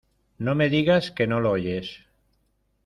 no 0.45 0.55
me 0.55 0.67
digas 0.71 1.11
que 1.11 1.27
no 1.27 1.39
lo 1.39 1.51
oyes. 1.51 2.05